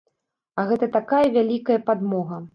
А 0.61 0.65
гэта 0.71 0.89
такая 0.97 1.21
вялікая 1.37 1.79
падмога. 1.93 2.43